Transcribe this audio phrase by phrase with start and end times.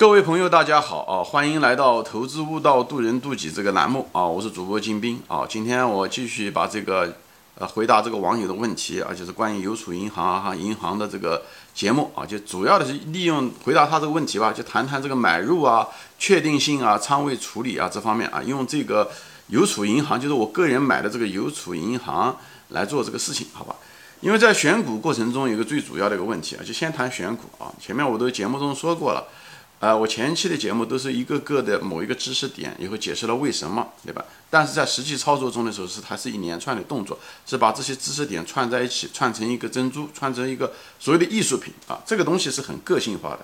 [0.00, 1.22] 各位朋友，大家好啊！
[1.22, 4.24] 欢迎来到《投资悟道，渡人渡己》这个栏目啊！
[4.24, 5.44] 我是主播金兵啊！
[5.46, 7.14] 今天我继续把这个
[7.56, 11.42] 呃回答这个网友的问题啊，就是关于邮储银行哈银行的这个
[11.74, 15.86] 节目啊，就主要的是利用回答他这个问题吧，就谈谈这个买入啊、
[16.18, 19.10] 确定性啊、仓位处理啊这方面啊，用这个
[19.48, 22.34] 邮储银行，就是我个人买的这个邮储银行
[22.68, 23.76] 来做这个事情，好吧？
[24.22, 29.26] 因为在选股过程中有个最主要的一个问题啊，就先谈选股啊，前面我都节目中说过了。
[29.80, 34.22] 啊，我前期的节目都是一个个的某一个知识点，以后解释了为什么，对吧？
[34.50, 41.98] 但是在实际操作中的时候，是它是一连串的动作，是把这些知识点串在一起，串成一个珍珠，串成一个所谓的艺术品啊。
[42.04, 43.38] 这个东西是很个性化的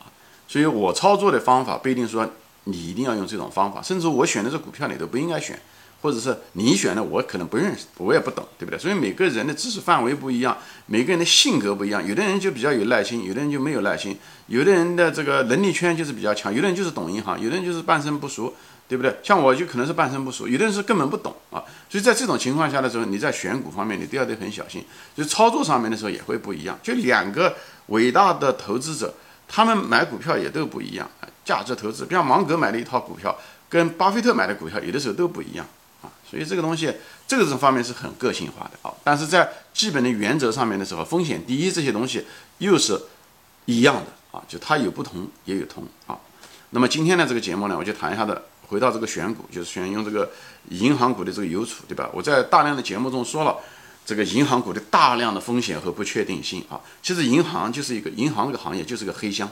[0.00, 0.10] 啊，
[0.48, 2.28] 所以我操作的方法不一定说
[2.64, 5.56] 你一定要用这种方法，甚至我选的这股票你都不应该选。
[6.00, 8.78] 或者是你选的，我可能不认识，我也不懂，对不对？
[8.78, 10.56] 所以每个人的知识范围不一样，
[10.86, 12.06] 每个人的性格不一样。
[12.06, 14.16] 有的人就比较有耐心，有的人就没有耐心。
[14.46, 18.54] 有的人的这个能力圈就是比较强，有的人就是懂银行，有的人就是半生不熟，
[18.86, 19.16] 对不对？
[19.22, 21.58] 像我就可能是半生不熟，有的人是根本不懂啊。
[21.90, 24.84] 所以在这种情况下的时候，你在选股方面你都要得很小心，
[25.16, 26.78] 就操作上面的时候也会不一样。
[26.82, 27.56] 就两个
[27.86, 29.12] 伟大的投资者，
[29.48, 31.10] 他们买股票也都不一样
[31.44, 33.36] 价值投资，比方芒格买了一套股票，
[33.68, 35.66] 跟巴菲特买的股票有的时候都不一样。
[36.28, 36.92] 所以这个东西，
[37.26, 38.92] 这个这方面是很个性化的啊。
[39.04, 42.24] 但是在基本的原则上面的时候，风险第一这些东西
[42.58, 43.00] 又是
[43.66, 46.18] 一样的啊，就它有不同也有同啊。
[46.70, 50.30] 那么今天呢这个节目呢，我就谈一下的，回到这个选股，就是选用这个
[50.70, 52.10] 银行股的这个邮储，对吧？
[52.12, 53.56] 我在大量的节目中说了，
[54.04, 56.80] 这个银行股的大量的风险和不确定性啊。
[57.02, 59.48] 其实银行就是一个银行这个行业就是个黑箱。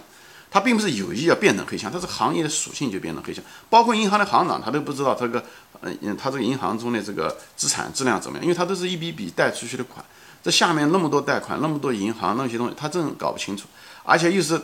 [0.55, 3.43] 它并不是有意要变成黑箱，它是行业的属性就变成黑箱。
[3.69, 5.43] 包括银行的行长，他都不知道这个，
[5.81, 10.05] 嗯，他这个银行中的这个资产质量怎么样，因为他都是一笔笔贷出去的款，
[10.45, 13.65] 这下面那么多贷款，那么多银行那些东西，他真搞不清楚。
[14.05, 14.57] 而且又是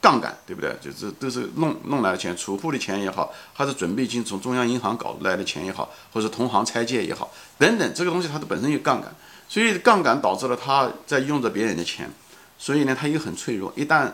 [0.00, 0.76] 杠杆，对不对？
[0.80, 9.14] 就是都是弄弄来的钱，储户的钱也好，还是准备金从中央银行搞来的钱也好，或者同行拆借也好，等等，这个东西它的本身有杠杆，
[9.48, 12.10] 所以杠杆导致了他在用着别人的钱，
[12.58, 14.10] 所以呢，他又很脆弱，一旦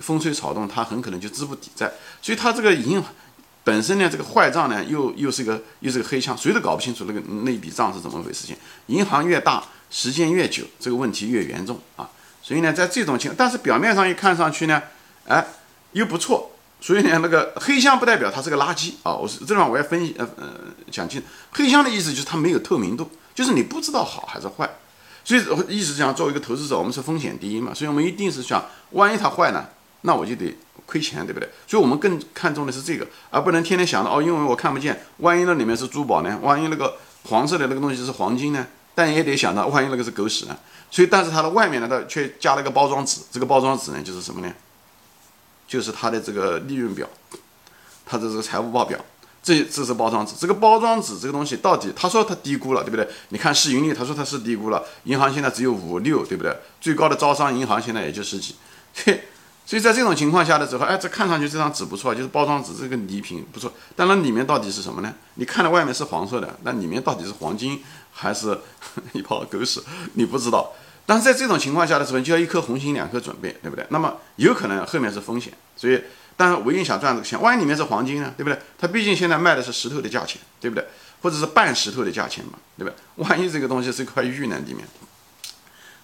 [0.00, 1.90] 风吹草动，它很可能就资不抵债，
[2.22, 3.02] 所以它这个银
[3.62, 8.46] 本身呢，这个坏账呢，又又是个又是个黑枪，谁都搞不清楚那个那笔账是怎么回事。
[8.46, 8.56] 情
[8.86, 12.08] 银行越大，时间越久，这个问题越严重啊。
[12.42, 14.82] 所以呢，在这种情，但是表面上一看上去呢，
[15.26, 15.46] 哎，
[15.92, 16.50] 又不错。
[16.80, 19.12] 所以呢，那个黑箱不代表它是个垃圾啊。
[19.12, 20.48] 我是这地方我要分析呃呃
[20.90, 21.22] 讲清，
[21.52, 24.68] 黑箱的意思就是它没有透明度，就是你不知道好还是坏。
[25.22, 29.66] 所以意思讲，作为一个投资者，我们是风险第一嘛，所以我们一定是想，万一它坏呢？
[30.02, 30.56] 那我就得
[30.86, 31.48] 亏钱，对不对？
[31.66, 36.38] 所以我们更看重的是这个，而不能天天想着哦，因为我看不见，万一那里面是珠宝呢？
[36.42, 36.96] 万一那个
[37.28, 38.66] 黄色的那个东西是黄金呢？
[38.94, 40.58] 但也得想到，万一那个是狗屎呢？
[40.90, 44.52] 所以，但是它的外面呢，它却加了一个包装纸，这个包装纸呢，就是什么呢？
[45.68, 47.08] 就是它的这个利润表，
[48.04, 48.98] 它的这个财务报表，
[49.42, 50.34] 这这是包装纸。
[50.36, 53.08] 这个包装纸这个东西到底，他说他低估了，对不对？
[53.28, 56.56] 你看市盈率，他说他是低估了，银行现在只有五六，对不对？
[56.80, 58.56] 最高的招商银行现在也就十几，
[59.04, 59.22] 嘿。
[59.70, 65.14] 所以在这种情况下的时候，哎，这看上去这张纸不错，就是包装纸这个礼品不错，但那里面到底是什么呢？
[65.34, 68.58] 你看到外面是黄色的，那里面到底是黄金还是
[69.14, 69.80] 一泡狗屎？
[70.14, 70.72] 你不知道。
[71.06, 73.86] 但是在这种情况下的时候，就要一颗红心两颗准备，对不对？
[73.90, 76.02] 那么有可能后面是风险，所以，
[76.36, 78.58] 但是我也想赚这个钱，万一里面是黄金呢，对不对？
[78.76, 80.84] 它毕竟现在卖的是石头的价钱，对不对？
[81.22, 83.24] 或者是半石头的价钱嘛，对不对？
[83.24, 84.84] 万一这个东西是一块玉呢里面，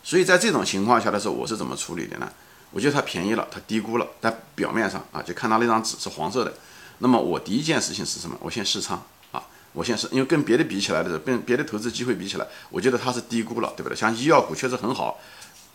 [0.05, 2.31] 所以在这种情况下的时候，我是怎么处理的呢？
[2.73, 6.53] 我觉得它便宜了，它低估了，但表面上啊，就看到那张纸是黄色的。
[6.99, 8.37] 那么我第一件事情是什么？
[8.41, 13.97] 我先试仓啊，我先试，因为跟别的比起来的时候，跟别的投资机会比起来，我觉得它是低估了，对不对？
[13.97, 15.19] 像医药股确实很好，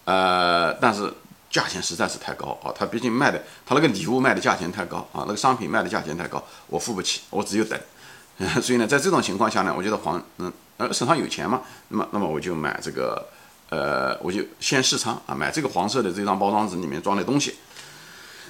[0.05, 1.11] 呃，但是
[1.49, 7.79] 价钱实在是太高啊，它毕竟卖的，它那个礼物卖的价钱太高啊，那个商品卖的价钱太高，我付不起，我只有等。
[8.61, 13.27] 所以呢，在这种情况下呢，我觉得黄，嗯，呃，手上有钱嘛，那么，那么我就买这个。
[13.71, 17.55] 呃，我就先试仓啊，买这个黄色的这张包装纸里面装的东西。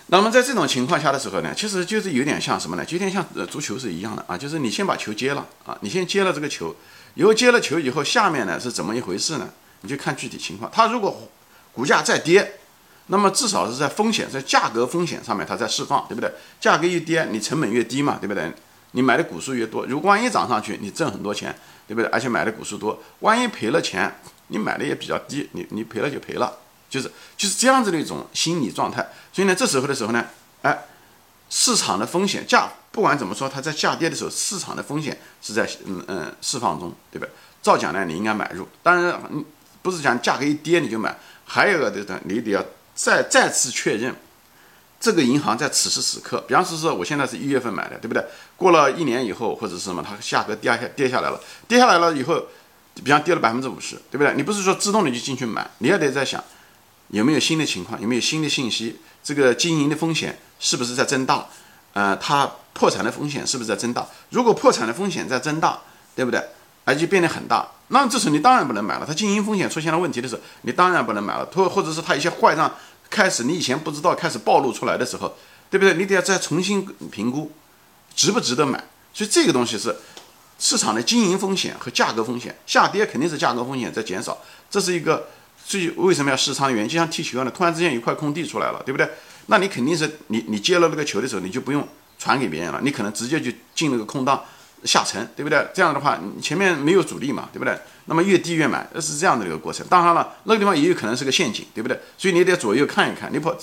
[0.07, 2.83] 那么在这种情况下的时候呢，其实就是有点像什么呢？
[2.83, 6.75] 就有点像呃足球是一样的啊，就是你先把球接了啊，你先接了这个球，
[7.13, 9.47] 以后接了球以后，下面呢是怎么一回事呢？
[9.81, 10.69] 你就看具体情况。
[10.73, 11.29] 它如果
[11.71, 12.59] 股价再跌，
[13.05, 16.29] 那么至少是在风险在价格风险上面它在释放，对不对？
[16.59, 18.51] 价格一跌，你成本越低嘛，对不对？
[18.93, 21.55] 你买的股数越多，如果万一涨上去，你挣很多钱，
[21.87, 22.09] 对不对？
[22.09, 24.13] 而且买的股数多，万一赔了钱。
[24.51, 26.59] 你买的也比较低，你你赔了就赔了，
[26.89, 29.09] 就是就是这样子的一种心理状态。
[29.33, 30.25] 所以呢，这时候的时候呢，
[30.61, 30.85] 哎，
[31.49, 37.27] 市场的风险价不管怎么说，它在下跌的时候，市场的风险是在嗯嗯释放中，对吧？
[37.63, 39.19] 照讲呢，你应该买入，当然
[39.81, 42.63] 不是讲价格一跌你就买，还有个就是你得要
[42.93, 44.13] 再再次确认
[44.99, 48.23] 这个银行在此时此刻，比方说说我现在是一月份买的，对不对？
[48.57, 52.45] 过了一年以后或者是什么，它价格跌下跌下来了，跌下来了以后，
[52.95, 54.33] 比方跌了百分之五十，对不对？
[54.35, 56.43] 你不是说自动的就进去买，你也得在想
[57.09, 61.47] 有没有新的情况，有没有新的信息，这个经营的风险是不是在增大？
[61.93, 64.07] 呃，它破产的风险是不是在增大？
[64.29, 65.79] 如果破产的风险在增大，
[66.15, 66.41] 对不对？
[66.83, 69.05] 而且变得很大，那这时候你当然不能买了。
[69.05, 71.45] 它经营风险出现了问题的时候，你当然不能买了。
[71.53, 72.73] 或或者是它一些坏账
[73.09, 75.35] 开始你以前不知道开始暴露出来的时候，
[75.69, 75.93] 对不对？
[75.93, 77.51] 你得要再重新评估，
[78.15, 78.83] 值不值得买。
[79.13, 79.95] 所以这个东西是
[80.61, 84.37] 市场的经营风险和价格风险，下跌肯定是价格风险在减少，
[84.69, 85.27] 这是一个
[85.65, 86.87] 最为什么要市场原。
[86.87, 89.09] 就像踢球一样的，突然之间一块空地出来了，对不对？
[89.47, 91.85] 那你肯定是你你接了那个球的时候，你就不用
[92.19, 94.39] 传给别人了，你可能直接就进那个空档。
[94.83, 95.63] 下沉，对不对？
[95.75, 97.77] 这样的话，你前面没有阻力嘛，对不对？
[98.05, 99.85] 那么越低越买，是这样的一个过程。
[99.87, 101.99] 当然了，那个地方也有可能是个陷阱，对不对？
[102.17, 103.31] 所以你得左右看一看。
[103.31, 103.55] 你跑，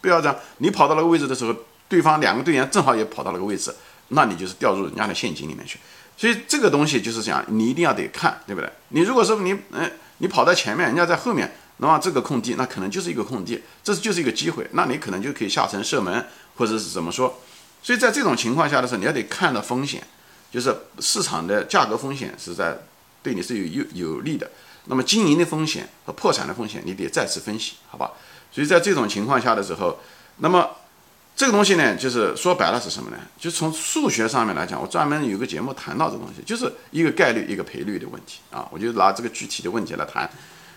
[0.00, 0.34] 不要这样。
[0.58, 1.54] 你跑到那个位置的时候，
[1.90, 3.74] 对方两个队员正好也跑到那个位置，
[4.08, 5.78] 那你就是掉入人家的陷阱里面去。
[6.22, 8.72] 所以这个东西就是讲，你一定要得看，对不对？
[8.90, 16.24] 你如果说你，嗯，你跑在前面，人家在后面，那么这个空地，那可能就是一个空地，这就是一个机会，那你可能就可以下沉射门，
[16.54, 17.40] 或者是怎么说？
[17.82, 20.00] 所以在这种情况下的时候，你要得看到风险。
[20.52, 22.78] 就是市场的价格风险是在
[23.20, 24.48] 对你是有有有利的，
[24.84, 28.12] 那么经营的风险和破产的风险你得再次分析，好吧？
[28.52, 29.98] 所以在这种情况下的时候，
[30.36, 30.70] 那么
[31.34, 33.16] 这个东西呢，就是说白了是什么呢？
[33.38, 38.68] 就从数学上面来讲，我专门有个节目谈到这东西，就是一个概率一个赔率的问题啊。
[38.70, 40.28] 我就拿这个具体的问题来谈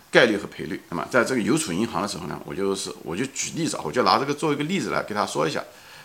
[0.09, 0.81] 概率和赔率。
[0.89, 5.61] 那么在这个邮储银行的时候呢，我就是我就举例子，我就拿这个做一个例子来给他说一下。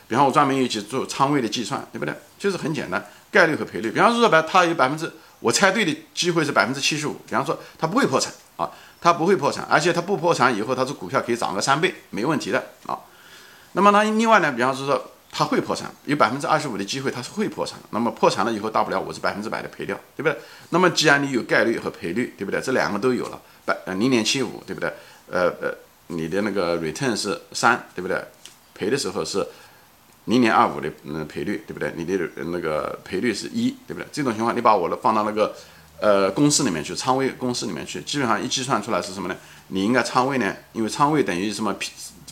[0.09, 2.13] 比方我专门有去做仓位的计算，对不对？
[2.39, 3.03] 就是很简单。
[3.31, 7.13] 概率和赔率，比方说白，它有百分之我猜对的机会是百分之七十五。
[7.27, 8.69] 比方说它不会破产啊，
[9.01, 12.99] 它不会破产，而且它不破产以后，它这股票可以涨个三倍，没问题的啊。
[13.73, 17.79] 那么呢，另外呢，比方说说它会破产，有百分之二十五的机会它是会破产。
[17.91, 20.37] 那么破产了以后，大不了我是百分之百的赔掉，对不对？
[20.71, 22.61] 那么既然你有概率和赔率，对不对？
[22.61, 24.93] 这两个都有了，百呃零点七五，对不对？
[25.31, 25.75] 呃呃，
[26.09, 28.23] 你的那个 return 是三，对不对？
[28.75, 29.47] 赔的时候是。
[30.27, 31.93] 零点二五的嗯赔率对不对？
[31.97, 34.07] 你的那个赔率是一对不对？
[34.13, 35.57] 这种情况你把我的放到那个
[35.99, 39.37] 呃公式里面去，仓位公式里面去，基本上一计算出来是什么呢？
[39.69, 41.91] 你应该仓位呢，因为仓位等于什么 P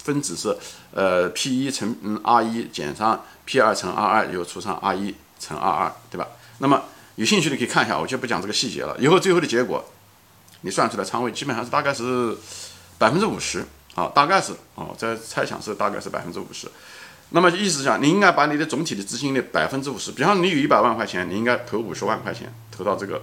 [0.09, 0.57] 分子是
[0.93, 6.27] 呃 P 一乘嗯 R 一减上 P 二乘 R 二又除上 R 一乘 R 二对吧？
[6.61, 6.83] 那么
[7.17, 8.97] 有兴趣的可以看一下，我就不讲这个细节了。
[8.99, 9.85] 以后最后的结果
[10.63, 12.35] 你算出来仓位基本上是大概是
[12.97, 13.65] 百分之五十
[13.95, 16.67] 啊，大概是哦，在猜想是大概是百分之五十。
[17.31, 23.21] 那么意思讲，你应该把你的总体的资金的百分之五十，比方你有一百万块钱，你应该投五十万块钱投到这个，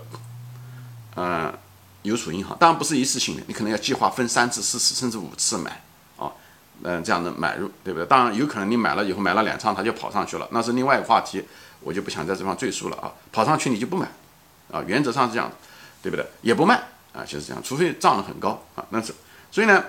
[1.15, 1.51] 呃，
[2.03, 2.55] 邮储银行。
[2.59, 5.81] 当然不是一次性的，你可能要计划分三次、四次甚至五次买
[6.83, 8.05] 嗯，这样的买入，对不对？
[8.05, 11.43] 当然有可能你买了以后买了两仓，它就跑上去了，那是另外一个话题，
[11.81, 13.11] 我就不想在这方赘述了啊。
[13.31, 14.07] 跑上去你就不买
[14.71, 15.51] 啊，原则上是这样，
[16.01, 16.25] 对不对？
[16.41, 16.75] 也不卖
[17.13, 19.13] 啊，就是这样，除非涨得很高啊，那是，
[19.51, 19.83] 所以呢。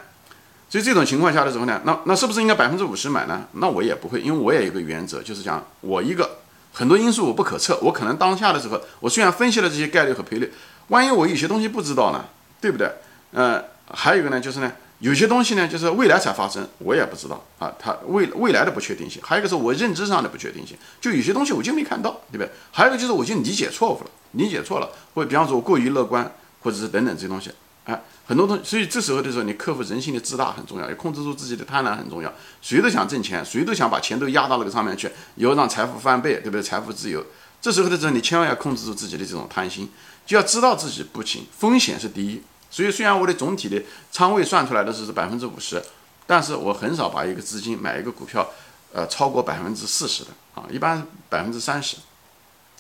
[0.69, 3.47] 所以这种情况下的时候呢，那那是不是应该百分之五十买呢？
[3.53, 6.39] 那我也不会，因为我也有个原则，就是讲我一个
[6.73, 10.53] 很多因素我不可测，我可能当下的时候，我虽然分析了这些概率和赔率，
[10.89, 12.25] 万一我有些东西不知道呢，
[12.61, 12.91] 对不对？
[13.31, 13.63] 呃，
[13.95, 22.51] 还有一个呢，就是呢，有些东西呢，就是未来才发生，我也不知道啊，它未未来的不确定性，还有一个是我认知上的不确定性，就有些东西我就没看到，对不对？
[22.73, 27.51] 还有一个就是我就理解错误了，理解错了，或者比方说我过于乐观，或者是等等这些东西。
[27.85, 32.33] 哎，很多东西，所以这时候的时候，你克服人性的自大很重要，要控制住自己的贪婪很重要。
[32.61, 36.63] 谁都想挣钱，谁都想把钱都压到那个上面去，以后让财富翻倍，对不对？
[36.63, 37.25] 财富自由。
[37.61, 39.89] 这时候的时候，你千万要控制住自己的这种贪心，
[40.27, 42.43] 就要知道自己不行，风险是第一。
[42.77, 45.83] 所以虽然我的总体的仓位算出来的是是百分之五十，
[46.27, 48.47] 但是我很少把一个资金买一个股票，
[48.93, 51.97] 呃，超过百分之四十的啊，一般百分之三十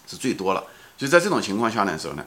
[0.06, 0.62] 是最多了。
[0.98, 2.22] 所以在这种情况下的时候呢。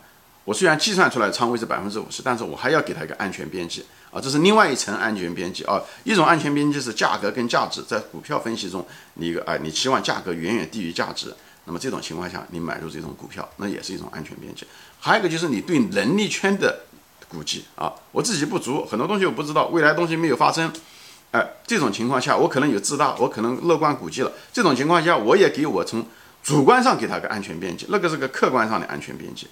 [0.46, 5.80] 我虽然计算出来仓位是百分之五十，但是我还要给它一个安全边际啊，这是另外一层安全边际啊。
[6.04, 8.84] 一种安全边际是价格跟价值，在股票分析中，
[9.16, 11.36] 你一个啊，你期望价格远远低于价值，
[11.66, 14.66] 那么这种情况下，你买入这种股票，那也是一种安全边际。
[15.00, 16.86] 还有一个就是你对能力圈的
[17.30, 20.70] 估计啊，我自己不足，很多东西我不知道，未来东西没有发生，
[21.32, 24.32] 哎，这种情况下，我可能有自大，我可能乐观估计了。
[24.52, 26.06] 这种情况下，我也给我从
[26.44, 29.48] 主观上给他个安全边际，那个是个客观上的安全边际。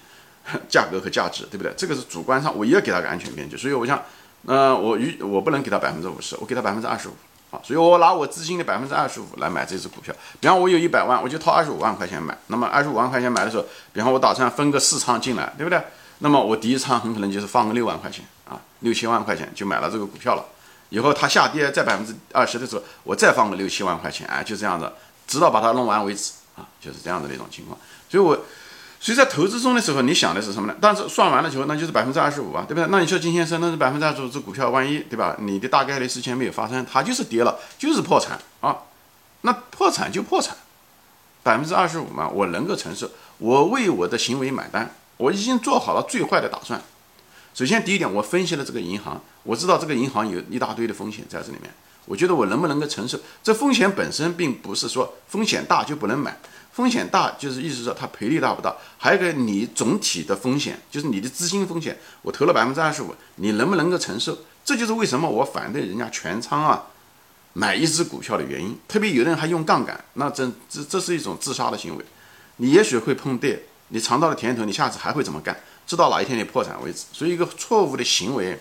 [0.66, 1.70] 价格和价值，对不对？
[1.76, 4.02] 这个是主观上，我也要给他个安全边际，所以我想，
[4.46, 7.12] 呃，我与我不能给他百分之五十，我给他百分之二十五
[7.50, 10.14] 啊，所以我拿我资金的百分之二十五来买这只股票。
[10.40, 12.34] 比方我有一百万，我就掏二十五万块钱买。
[12.46, 15.78] 那么二十五万块钱买的时候，比方我打算分个四仓进来，对不对？
[16.18, 20.44] 那么我第一仓很可能就是放个六万块钱啊，六七万块钱就买了这个股票了。
[20.90, 24.90] 以后它下跌在百分之二十的时候，我再放个六七万块钱，哎，就这样子，
[25.26, 27.78] 直到把它弄完为止啊，就是这样子的那种情况。
[28.10, 28.34] 所以，我
[28.98, 30.74] 所以在投资中的时候，你想的是什么呢？
[30.80, 32.86] 但是算完了之后，那就是百分之二十五啊，对不对？
[32.90, 35.36] 那你说金先生，那是百分之二十五，这股票万一对吧？
[35.38, 38.78] 你的大概率事情没有发生，它就是跌了，就是破产啊，
[39.42, 40.56] 那破产就破产，
[41.42, 46.82] 百分之二十五嘛，我能够承受，我为我的行为买单，我已经做好了最坏的打算。
[47.54, 51.70] 首先，第一点，我分析了这个银行，我知道这个银行有一大堆的风险在这里面。
[52.06, 53.18] 我觉得我能不能够承受？
[53.42, 56.38] 这风险本身并不是说风险大就不能买，
[56.72, 58.74] 风险大就是意思说它赔率大不大？
[58.96, 64.38] 还有一个你总体的风险，就是你的资金风险，我投了百分之二十五，你能不能够承受？
[64.64, 66.86] 这就是为什么我反对人家全仓啊
[67.54, 68.78] 买一只股票的原因。
[68.86, 72.04] 特别有的人还用杠杆，那这这这是一种自杀的行为。
[72.56, 75.56] 你也许会碰对，你尝到了甜头，你下次还会怎么干？
[75.86, 78.60] 直到哪一天你破产为止，所以一个错误的行为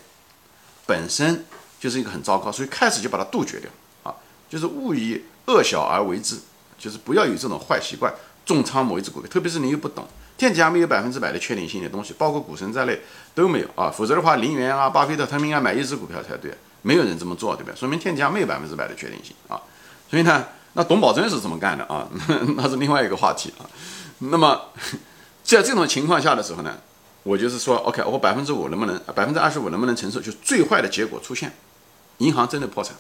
[0.85, 1.45] 本身
[1.79, 3.69] 就是一个很糟糕，所以开始就把它杜绝掉
[4.03, 4.15] 啊，
[4.49, 6.37] 就是勿以恶小而为之，
[6.79, 8.13] 就是不要有这种坏习惯，
[8.45, 10.07] 重仓某一只股票，特别是你又不懂，
[10.37, 12.97] 天底下没有百分之百的确定性的东西，包括股神在内
[13.35, 17.75] 都没有啊，否则的话，林园啊、巴菲特他们应该买一只股票才对，没有人这么做，对不对？
[17.75, 19.59] 说明天底下没有百分之百的确定性啊，
[20.09, 22.07] 所以呢，那董宝珍是怎么干的啊？
[22.55, 23.67] 那是另外一个话题啊。
[24.19, 24.59] 那么
[25.55, 26.77] 在这种情况下的时候呢？
[27.23, 30.19] 我就是说，OK，我百分之五能不能，百分之二十五能不能承受？
[30.21, 31.53] 就最坏的结果出现，
[32.19, 32.95] 银行真的破产，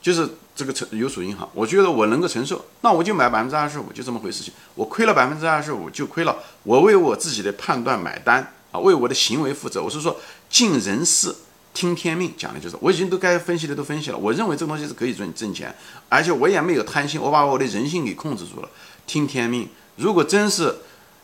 [0.00, 4.52] 就是这个承邮储银行，我觉得我能够承受，那我就买百分之二十五，就这么回事情。
[4.74, 9.82] 我亏了百分之二十五就亏了，我为我自己的判断买单啊，为我的行为负责。
[9.82, 10.18] 我是说，
[10.48, 11.34] 尽人事，
[11.74, 15.74] 听天命，讲的就是我已经都该分析的都分析了，我认为这东西是可以赚挣钱，
[16.08, 18.68] 而且我也没有贪心，我把我的人性给控制住了，
[19.06, 19.68] 听天命。
[19.96, 20.74] 如果真是。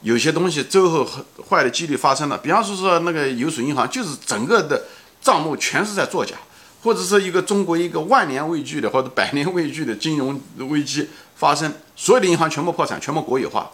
[0.03, 1.07] 有些东西最后
[1.49, 4.87] 坏的几率发生了，比方说说那个邮储银行，就是整个的
[5.21, 6.37] 账目全是在作假，
[6.83, 13.71] 或者是一个中国一个万年未惧的或者百年未惧的金融危机发生，所有的银行全部破产，全部国有化，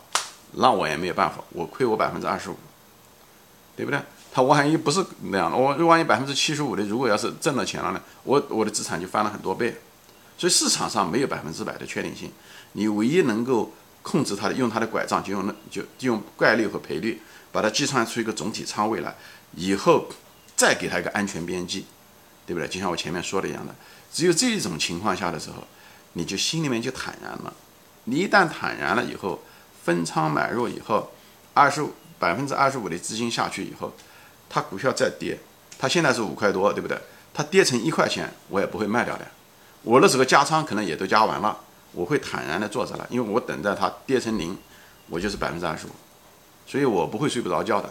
[0.55, 2.57] 那我也没有办法，我亏我百分之二十五，
[3.77, 4.01] 对不对？
[4.33, 9.77] 他万一不是那样的，我万一百分之七十五的，如果要是挣了钱了呢，我我的资产就翻了很多倍，
[10.37, 12.33] 所以市场上没有百分之百的确定性，
[12.73, 13.73] 你唯一能够。
[14.07, 17.21] 控制它的用它的拐杖，就用那就用概率和赔率
[17.51, 19.13] 把它计算出一个总体仓位来，
[19.57, 20.07] 以后
[20.55, 21.85] 再给它一个安全边际，
[22.47, 22.69] 对不对？
[22.69, 23.75] 就像我前面说的一样的，
[24.13, 25.67] 只有这种情况下的时候，
[26.13, 27.53] 你就心里面就坦然了。
[28.05, 29.43] 你一旦坦然了以后，
[29.85, 31.11] 分仓买入以后，
[31.53, 33.93] 二十五百分之二十五的资金下去以后，
[34.49, 35.37] 它股票再跌，
[35.77, 36.97] 它现在是五块多，对不对？
[37.35, 39.27] 它跌成一块钱，我也不会卖掉的。
[39.83, 41.59] 我那时候加仓可能也都加完了。
[41.97, 44.55] 我会坦然的坐着了，因为我等待它跌成零，
[45.09, 45.91] 我就是百分之二十五，
[46.67, 47.91] 所以我不会睡不着觉的，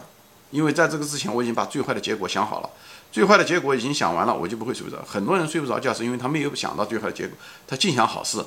[0.52, 2.70] 因为在这个之前我已经把最坏的结果想好了，
[3.10, 5.02] 最坏的结果已经想完了，我就不会睡不着。
[5.04, 7.36] 很多人睡不着觉是因为他没有想到最坏的结果，
[7.66, 8.38] 他尽想好事，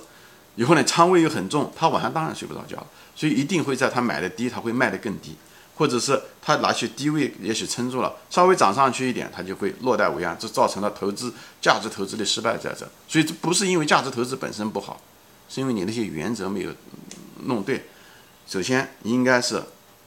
[0.55, 2.81] 以后呢仓位又很重，他晚上当然睡不着觉，
[3.13, 5.35] 所以一定会在他买的低，他会卖的更低，
[5.75, 15.01] 或者是他拿去低位也许撑住了，稍微涨上去一点，他就会落袋为安，这造成了投资价值投资的失败在这，所以这不是因为价值投资本身不好。
[15.49, 16.71] 是因为你那些原则没有
[17.45, 17.83] 弄对，
[18.47, 19.61] 首先应该是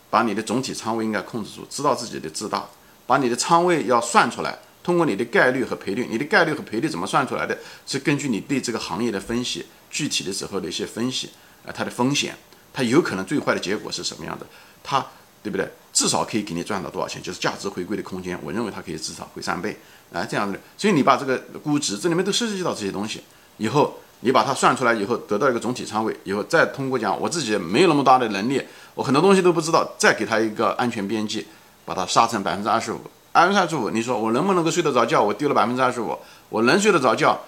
[0.09, 2.65] 把你的总体仓位应该控制住，知道自己的自大，
[3.07, 7.59] 把你的仓位要算出来，通过你的概率和赔率，你的概率和赔率怎么算出来的？
[7.87, 11.31] 是根据你对这个行业的分析，具体的时候的一些分析，
[11.67, 12.37] 啊，它的风险，
[12.73, 14.47] 它有可能最坏的结果是什么样的？
[14.85, 15.05] 它
[15.43, 15.69] 对不对？
[15.93, 17.21] 至少可以给你赚到多少钱？
[17.23, 19.77] 就是价值回归的空间，我认为它可以至少回三倍，
[20.13, 20.61] 啊，这样的。
[20.77, 23.23] 所以你把这个估值，这里面都涉及到这些东西，
[23.57, 23.99] 以后。
[24.23, 28.63] 你把它算出来以后，得到一个总体仓位以后，再通过讲我自己没有那么大的能力，
[28.95, 31.47] 我很多东西都不知道，再给他一个安全边际，
[31.85, 33.01] 把它杀成百分之二十五，
[33.33, 35.23] 百分之二十五，你说我能不能够睡得着觉？
[35.23, 36.17] 我丢了百分之二十五，
[36.49, 37.39] 我能睡得着觉？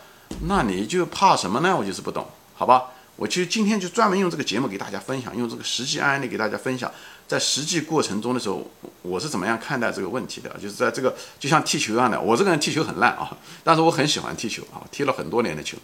[0.49, 1.77] 那你就怕什么呢？
[1.77, 2.85] 我就是不懂，好吧？
[3.17, 6.91] 我其实今天就专门用这个节目给大家分享，用这个实际案例给大家分享，
[7.29, 8.69] 在实际过程中的时候，
[9.03, 10.51] 我是怎么样看待这个问题的？
[10.61, 13.31] 就是在这个就像踢球一样的，我这个人踢球很烂啊，
[13.63, 15.79] 但是我很喜欢踢球啊，踢了很多年的球。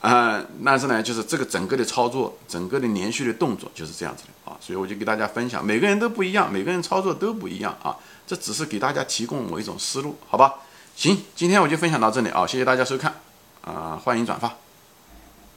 [0.00, 10.54] 啊，但是呢，就是这个整个的操作，整个的连续的动作就是这样子的啊，所以我就给大家分享，每个人都不一样，每个人操作都不一样啊，这只是给大家提供我一种思路，好吧？
[10.94, 13.14] 行，今天我就分享到这里啊，谢谢大家收看，
[13.62, 14.67] 啊，欢迎转发。